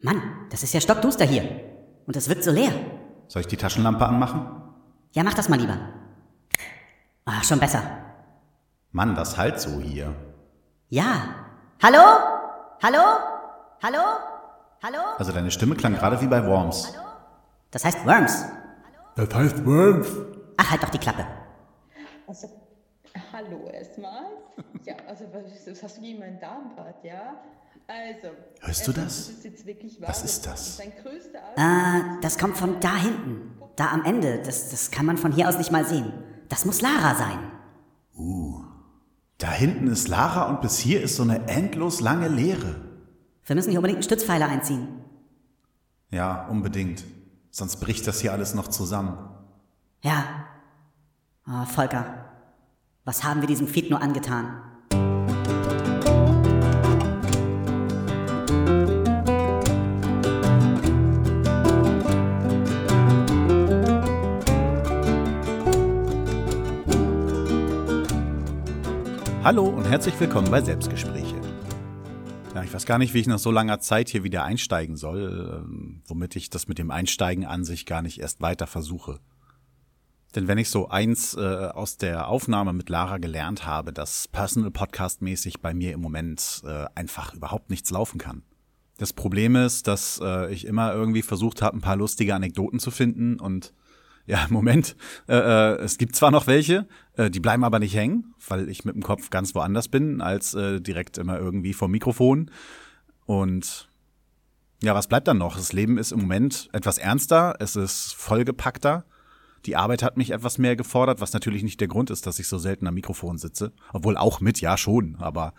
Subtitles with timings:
[0.00, 1.42] Mann, das ist ja stockduster hier.
[2.06, 2.72] Und es wirkt so leer.
[3.28, 4.46] Soll ich die Taschenlampe anmachen?
[5.12, 5.78] Ja, mach das mal lieber.
[7.24, 7.82] Ah, schon besser.
[8.92, 10.14] Mann, das halt so hier.
[10.88, 11.34] Ja.
[11.82, 11.98] Hallo?
[12.82, 13.02] Hallo?
[13.82, 13.98] Hallo?
[14.82, 14.98] Hallo?
[15.18, 16.94] Also deine Stimme klang gerade wie bei Worms.
[17.70, 18.44] Das heißt Worms.
[19.16, 20.08] Das heißt Worms.
[20.58, 21.26] Ach, halt doch die Klappe.
[22.26, 22.48] Also,
[23.32, 24.24] hallo erstmal.
[24.84, 27.34] Ja, also was, hast du gegen mein Darmbad, ja?
[27.88, 28.28] Also.
[28.60, 29.28] Hörst du das?
[29.28, 30.80] ist jetzt wirklich wahr, Was ist das?
[30.80, 33.52] Äh, das kommt von da hinten.
[33.76, 34.42] Da am Ende.
[34.42, 36.12] Das, das kann man von hier aus nicht mal sehen.
[36.48, 37.38] Das muss Lara sein.
[39.38, 42.76] Da hinten ist Lara und bis hier ist so eine endlos lange Leere.
[43.44, 44.88] Wir müssen hier unbedingt einen Stützpfeiler einziehen.
[46.10, 47.04] Ja, unbedingt.
[47.50, 49.18] Sonst bricht das hier alles noch zusammen.
[50.02, 50.46] Ja.
[51.46, 52.24] Oh, Volker.
[53.04, 54.62] Was haben wir diesem Feed nur angetan?
[69.46, 71.40] Hallo und herzlich willkommen bei Selbstgespräche.
[72.52, 75.62] Ja, ich weiß gar nicht, wie ich nach so langer Zeit hier wieder einsteigen soll,
[75.62, 79.20] ähm, womit ich das mit dem Einsteigen an sich gar nicht erst weiter versuche.
[80.34, 84.72] Denn wenn ich so eins äh, aus der Aufnahme mit Lara gelernt habe, dass Personal
[84.72, 88.42] Podcast mäßig bei mir im Moment äh, einfach überhaupt nichts laufen kann.
[88.96, 92.90] Das Problem ist, dass äh, ich immer irgendwie versucht habe, ein paar lustige Anekdoten zu
[92.90, 93.72] finden und
[94.26, 94.96] ja, Moment,
[95.28, 98.84] äh, äh, es gibt zwar noch welche, äh, die bleiben aber nicht hängen, weil ich
[98.84, 102.50] mit dem Kopf ganz woanders bin, als äh, direkt immer irgendwie vom Mikrofon.
[103.24, 103.88] Und
[104.82, 105.56] ja, was bleibt dann noch?
[105.56, 109.04] Das Leben ist im Moment etwas ernster, es ist vollgepackter.
[109.64, 112.46] Die Arbeit hat mich etwas mehr gefordert, was natürlich nicht der Grund ist, dass ich
[112.46, 113.72] so selten am Mikrofon sitze.
[113.92, 115.54] Obwohl auch mit, ja schon, aber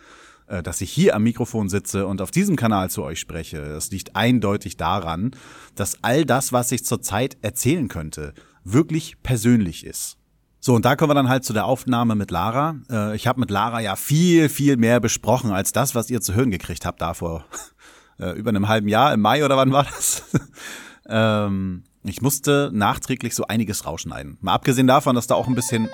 [0.47, 3.91] äh, dass ich hier am Mikrofon sitze und auf diesem Kanal zu euch spreche, das
[3.91, 5.31] liegt eindeutig daran,
[5.75, 8.33] dass all das, was ich zurzeit erzählen könnte,
[8.73, 10.17] wirklich persönlich ist.
[10.59, 12.75] So, und da kommen wir dann halt zu der Aufnahme mit Lara.
[12.89, 16.33] Äh, ich habe mit Lara ja viel, viel mehr besprochen als das, was ihr zu
[16.33, 17.45] hören gekriegt habt da vor
[18.19, 20.23] äh, über einem halben Jahr, im Mai oder wann war das?
[21.07, 24.37] ähm, ich musste nachträglich so einiges rausschneiden.
[24.41, 25.89] Mal abgesehen davon, dass da auch ein bisschen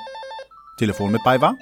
[0.78, 1.56] Telefon mit bei war.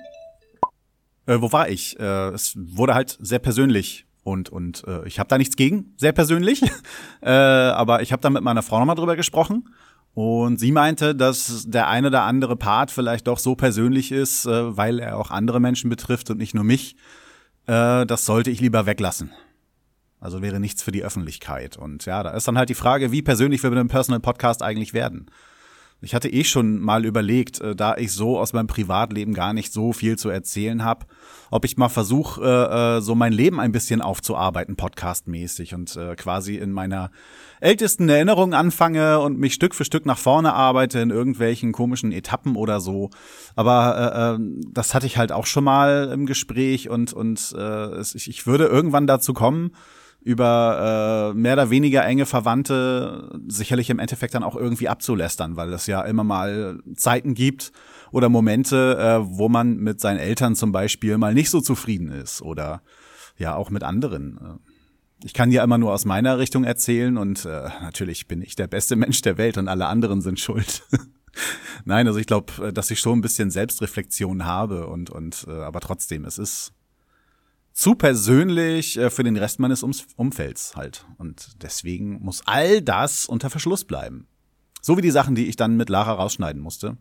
[1.26, 2.00] Äh, wo war ich?
[2.00, 6.12] Äh, es wurde halt sehr persönlich und und äh, ich habe da nichts gegen, sehr
[6.12, 6.62] persönlich.
[7.22, 9.66] äh, aber ich habe da mit meiner Frau nochmal drüber gesprochen
[10.14, 14.76] und sie meinte, dass der eine oder andere Part vielleicht doch so persönlich ist, äh,
[14.76, 16.96] weil er auch andere Menschen betrifft und nicht nur mich.
[17.66, 19.32] Äh, das sollte ich lieber weglassen.
[20.20, 21.78] Also wäre nichts für die Öffentlichkeit.
[21.78, 24.62] Und ja, da ist dann halt die Frage, wie persönlich wir mit einem Personal Podcast
[24.62, 25.28] eigentlich werden.
[26.04, 29.72] Ich hatte eh schon mal überlegt, äh, da ich so aus meinem Privatleben gar nicht
[29.72, 31.06] so viel zu erzählen habe,
[31.52, 36.16] ob ich mal versuche, äh, äh, so mein Leben ein bisschen aufzuarbeiten, podcastmäßig und äh,
[36.16, 37.12] quasi in meiner
[37.60, 42.56] ältesten Erinnerung anfange und mich Stück für Stück nach vorne arbeite in irgendwelchen komischen Etappen
[42.56, 43.12] oder so.
[43.56, 48.02] Aber äh, äh, das hatte ich halt auch schon mal im Gespräch und und äh,
[48.02, 49.72] ich, ich würde irgendwann dazu kommen,
[50.24, 55.74] über äh, mehr oder weniger enge Verwandte sicherlich im Endeffekt dann auch irgendwie abzulästern, weil
[55.74, 57.72] es ja immer mal Zeiten gibt
[58.12, 62.42] oder Momente, äh, wo man mit seinen Eltern zum Beispiel mal nicht so zufrieden ist
[62.42, 62.84] oder
[63.38, 64.60] ja auch mit anderen.
[65.24, 68.68] Ich kann ja immer nur aus meiner Richtung erzählen und äh, natürlich bin ich der
[68.68, 70.84] beste Mensch der Welt und alle anderen sind schuld.
[71.86, 75.80] Nein, also ich glaube, dass ich schon ein bisschen Selbstreflexion habe und und äh, aber
[75.80, 76.74] trotzdem, es ist
[77.74, 81.06] zu persönlich äh, für den Rest meines Umfelds halt.
[81.18, 84.28] Und deswegen muss all das unter Verschluss bleiben.
[84.82, 86.98] So wie die Sachen, die ich dann mit Lara rausschneiden musste.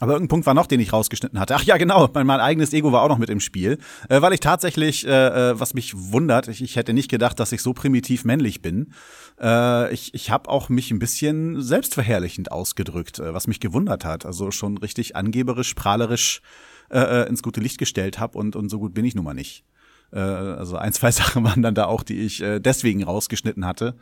[0.00, 1.54] Aber irgendein Punkt war noch, den ich rausgeschnitten hatte.
[1.54, 3.78] Ach ja, genau, mein, mein eigenes Ego war auch noch mit im Spiel.
[4.08, 5.10] Äh, weil ich tatsächlich, äh,
[5.50, 8.92] äh was mich wundert, ich, ich hätte nicht gedacht, dass ich so primitiv männlich bin.
[9.40, 14.26] Äh, ich ich habe auch mich ein bisschen selbstverherrlichend ausgedrückt, äh, was mich gewundert hat.
[14.26, 16.42] Also schon richtig angeberisch, prahlerisch
[16.90, 19.34] äh, äh ins gute Licht gestellt habe und, und so gut bin ich nun mal
[19.34, 19.64] nicht.
[20.14, 23.96] Äh, also ein, zwei Sachen waren dann da auch, die ich äh, deswegen rausgeschnitten hatte,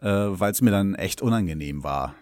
[0.00, 2.14] äh, weil es mir dann echt unangenehm war.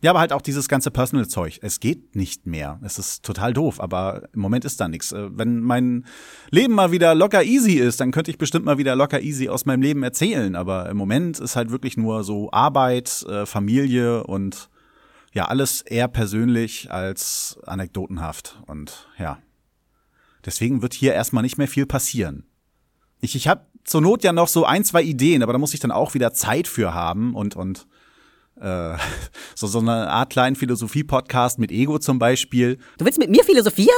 [0.00, 1.58] Ja, aber halt auch dieses ganze Personal-Zeug.
[1.62, 2.78] Es geht nicht mehr.
[2.84, 5.12] Es ist total doof, aber im Moment ist da nichts.
[5.12, 6.06] Äh, wenn mein
[6.50, 9.66] Leben mal wieder locker easy ist, dann könnte ich bestimmt mal wieder locker easy aus
[9.66, 10.54] meinem Leben erzählen.
[10.54, 14.70] Aber im Moment ist halt wirklich nur so Arbeit, äh, Familie und
[15.32, 18.62] ja, alles eher persönlich als anekdotenhaft.
[18.66, 19.38] Und ja,
[20.44, 22.44] deswegen wird hier erstmal nicht mehr viel passieren.
[23.20, 25.80] Ich, ich habe zur Not ja noch so ein, zwei Ideen, aber da muss ich
[25.80, 27.86] dann auch wieder Zeit für haben und, und
[28.60, 28.96] äh,
[29.54, 32.78] so, so eine Art kleinen Philosophie-Podcast mit Ego zum Beispiel.
[32.98, 33.90] Du willst mit mir philosophieren?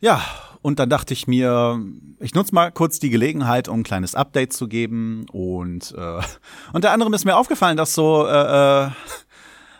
[0.00, 0.22] Ja,
[0.66, 1.80] Und dann dachte ich mir,
[2.18, 5.26] ich nutze mal kurz die Gelegenheit, um ein kleines Update zu geben.
[5.30, 6.20] Und äh,
[6.72, 8.90] unter anderem ist mir aufgefallen, dass so äh, äh,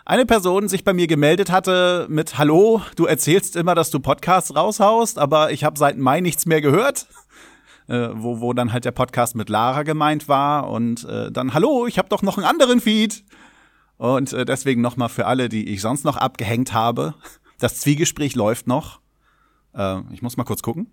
[0.07, 4.55] eine Person sich bei mir gemeldet hatte mit Hallo, du erzählst immer, dass du Podcasts
[4.55, 7.07] raushaust, aber ich habe seit Mai nichts mehr gehört.
[7.89, 10.71] Äh, wo, wo dann halt der Podcast mit Lara gemeint war.
[10.71, 13.23] Und äh, dann, hallo, ich habe doch noch einen anderen Feed.
[13.97, 17.15] Und äh, deswegen nochmal für alle, die ich sonst noch abgehängt habe.
[17.61, 18.99] Das Zwiegespräch läuft noch.
[19.73, 20.91] Äh, ich muss mal kurz gucken.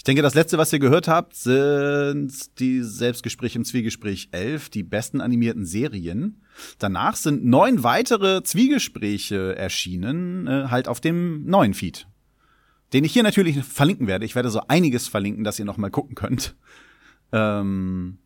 [0.00, 4.82] Ich denke, das letzte, was ihr gehört habt, sind die Selbstgespräche im Zwiegespräch 11, die
[4.82, 6.40] besten animierten Serien.
[6.78, 12.06] Danach sind neun weitere Zwiegespräche erschienen, äh, halt auf dem neuen Feed.
[12.94, 14.24] Den ich hier natürlich verlinken werde.
[14.24, 16.56] Ich werde so einiges verlinken, dass ihr noch mal gucken könnt.
[17.30, 18.20] Ähm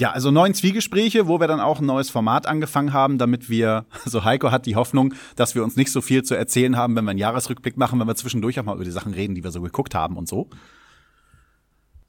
[0.00, 3.84] ja, also neun Zwiegespräche, wo wir dann auch ein neues Format angefangen haben, damit wir,
[4.04, 7.04] also Heiko hat die Hoffnung, dass wir uns nicht so viel zu erzählen haben, wenn
[7.04, 9.50] wir einen Jahresrückblick machen, wenn wir zwischendurch auch mal über die Sachen reden, die wir
[9.50, 10.48] so geguckt haben und so.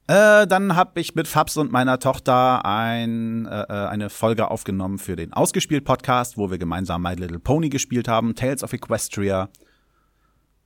[0.08, 4.98] Äh, dann habe ich mit Fabs und meiner Tochter ein, äh, äh, eine Folge aufgenommen
[4.98, 9.50] für den Ausgespielt-Podcast, wo wir gemeinsam My Little Pony gespielt haben, Tales of Equestria.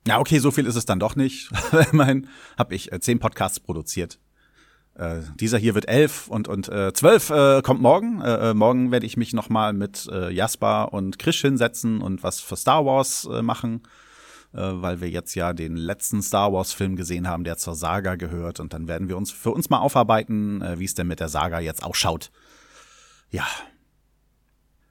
[0.06, 1.50] Ja, okay, so viel ist es dann doch nicht.
[1.92, 4.18] Immerhin habe ich äh, zehn Podcasts produziert.
[4.96, 8.22] Äh, dieser hier wird elf und und äh, zwölf äh, kommt morgen.
[8.22, 12.22] Äh, äh, morgen werde ich mich noch mal mit äh, Jasper und Chris hinsetzen und
[12.22, 13.82] was für Star Wars äh, machen,
[14.54, 18.14] äh, weil wir jetzt ja den letzten Star Wars Film gesehen haben, der zur Saga
[18.14, 21.20] gehört und dann werden wir uns für uns mal aufarbeiten, äh, wie es denn mit
[21.20, 22.30] der Saga jetzt ausschaut.
[23.30, 23.46] Ja,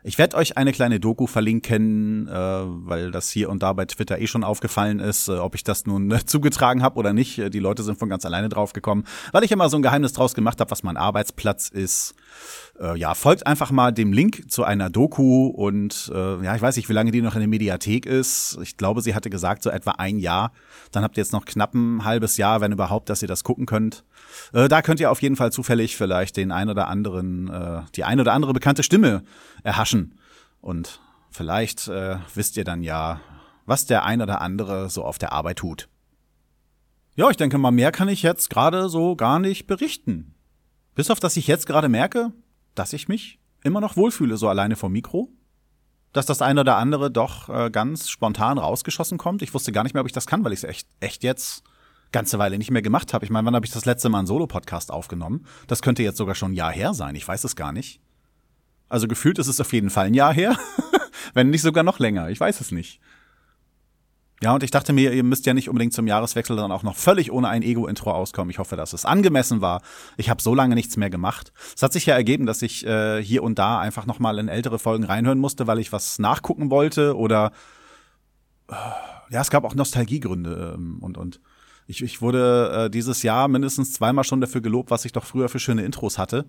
[0.07, 4.19] ich werde euch eine kleine Doku verlinken, äh, weil das hier und da bei Twitter
[4.19, 7.39] eh schon aufgefallen ist, äh, ob ich das nun äh, zugetragen habe oder nicht.
[7.39, 10.13] Äh, die Leute sind von ganz alleine drauf gekommen, weil ich immer so ein Geheimnis
[10.13, 12.13] draus gemacht habe, was mein Arbeitsplatz ist.
[12.79, 16.75] Äh, ja, folgt einfach mal dem Link zu einer Doku und äh, ja, ich weiß
[16.75, 18.59] nicht, wie lange die noch in der Mediathek ist.
[18.61, 20.51] Ich glaube, sie hatte gesagt, so etwa ein Jahr.
[20.91, 23.65] Dann habt ihr jetzt noch knapp ein halbes Jahr, wenn überhaupt, dass ihr das gucken
[23.65, 24.03] könnt.
[24.53, 28.03] Äh, da könnt ihr auf jeden Fall zufällig vielleicht den ein oder anderen, äh, die
[28.03, 29.23] ein oder andere bekannte Stimme
[29.63, 29.94] erhaschen.
[30.61, 31.01] Und
[31.31, 33.21] vielleicht äh, wisst ihr dann ja,
[33.65, 35.89] was der ein oder andere so auf der Arbeit tut.
[37.15, 40.35] Ja, ich denke mal, mehr kann ich jetzt gerade so gar nicht berichten.
[40.95, 42.31] Bis auf, dass ich jetzt gerade merke,
[42.73, 45.29] dass ich mich immer noch wohlfühle, so alleine vom Mikro.
[46.13, 49.41] Dass das eine oder andere doch äh, ganz spontan rausgeschossen kommt.
[49.41, 51.63] Ich wusste gar nicht mehr, ob ich das kann, weil ich es echt, echt jetzt
[52.11, 53.25] ganze Weile nicht mehr gemacht habe.
[53.25, 55.45] Ich meine, wann habe ich das letzte Mal einen Solo-Podcast aufgenommen?
[55.67, 57.15] Das könnte jetzt sogar schon ein Jahr her sein.
[57.15, 57.99] Ich weiß es gar nicht.
[58.89, 60.57] Also gefühlt ist es auf jeden Fall ein Jahr her.
[61.33, 62.29] Wenn nicht sogar noch länger.
[62.29, 62.99] Ich weiß es nicht.
[64.43, 66.95] Ja, und ich dachte mir, ihr müsst ja nicht unbedingt zum Jahreswechsel dann auch noch
[66.95, 68.51] völlig ohne ein Ego-Intro auskommen.
[68.51, 69.81] Ich hoffe, dass es angemessen war.
[70.17, 71.53] Ich habe so lange nichts mehr gemacht.
[71.75, 74.49] Es hat sich ja ergeben, dass ich äh, hier und da einfach noch mal in
[74.49, 77.53] ältere Folgen reinhören musste, weil ich was nachgucken wollte oder
[78.69, 78.73] äh,
[79.29, 81.39] ja, es gab auch Nostalgiegründe ähm, und und
[81.87, 85.49] ich, ich wurde äh, dieses Jahr mindestens zweimal schon dafür gelobt, was ich doch früher
[85.49, 86.45] für schöne Intros hatte.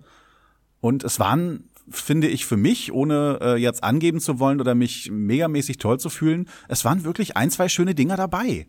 [0.79, 5.09] Und es waren finde ich für mich, ohne äh, jetzt angeben zu wollen oder mich
[5.11, 8.67] megamäßig toll zu fühlen, es waren wirklich ein, zwei schöne Dinger dabei.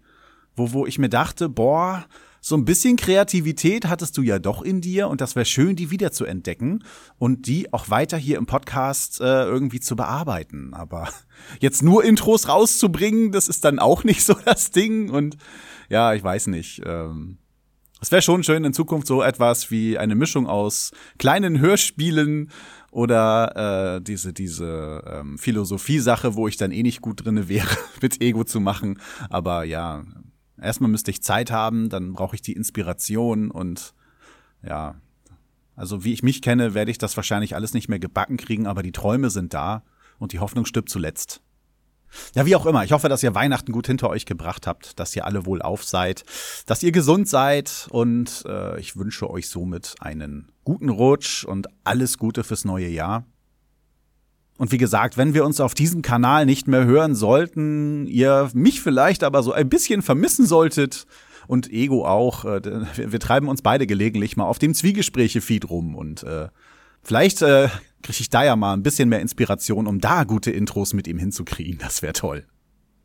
[0.54, 2.04] Wo, wo ich mir dachte, boah,
[2.40, 5.90] so ein bisschen Kreativität hattest du ja doch in dir und das wäre schön, die
[5.90, 6.84] wieder zu entdecken
[7.18, 10.72] und die auch weiter hier im Podcast äh, irgendwie zu bearbeiten.
[10.74, 11.08] Aber
[11.60, 15.36] jetzt nur Intros rauszubringen, das ist dann auch nicht so das Ding und
[15.88, 16.82] ja, ich weiß nicht.
[16.84, 17.38] Ähm
[18.00, 22.50] es wäre schon schön in Zukunft so etwas wie eine Mischung aus kleinen Hörspielen
[22.90, 28.22] oder äh, diese diese ähm, Philosophie-Sache, wo ich dann eh nicht gut drinne wäre, mit
[28.22, 29.00] Ego zu machen.
[29.30, 30.04] Aber ja,
[30.60, 33.94] erstmal müsste ich Zeit haben, dann brauche ich die Inspiration und
[34.62, 34.96] ja,
[35.76, 38.82] also wie ich mich kenne, werde ich das wahrscheinlich alles nicht mehr gebacken kriegen, aber
[38.82, 39.84] die Träume sind da
[40.18, 41.40] und die Hoffnung stirbt zuletzt.
[42.34, 42.84] Ja, wie auch immer.
[42.84, 45.84] Ich hoffe, dass ihr Weihnachten gut hinter euch gebracht habt, dass ihr alle wohl auf
[45.84, 46.24] seid,
[46.66, 52.18] dass ihr gesund seid und äh, ich wünsche euch somit einen guten Rutsch und alles
[52.18, 53.24] Gute fürs neue Jahr.
[54.58, 58.80] Und wie gesagt, wenn wir uns auf diesem Kanal nicht mehr hören sollten, ihr mich
[58.80, 61.06] vielleicht aber so ein bisschen vermissen solltet
[61.46, 62.60] und Ego auch, äh,
[62.96, 66.48] wir, treiben uns beide gelegentlich mal auf dem Zwiegespräche-Feed rum und äh,
[67.02, 67.68] vielleicht äh,
[68.02, 71.18] kriege ich da ja mal ein bisschen mehr Inspiration, um da gute Intros mit ihm
[71.18, 71.78] hinzukriegen.
[71.78, 72.46] Das wäre toll.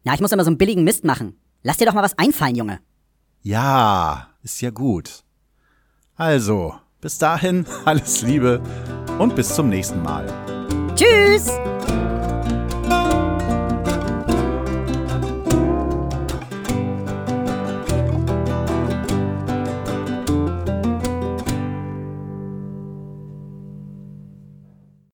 [0.03, 1.37] Ja, ich muss immer so einen billigen Mist machen.
[1.63, 2.79] Lass dir doch mal was einfallen, Junge.
[3.41, 5.23] Ja, ist ja gut.
[6.15, 8.61] Also, bis dahin, alles Liebe
[9.19, 10.27] und bis zum nächsten Mal.
[10.95, 11.49] Tschüss!